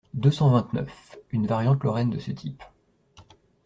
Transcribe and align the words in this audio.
deux 0.15 0.31
cent 0.31 0.49
vingt-neuf), 0.49 1.19
une 1.29 1.45
variante 1.45 1.83
lorraine 1.83 2.09
de 2.09 2.17
ce 2.17 2.31
type. 2.31 2.63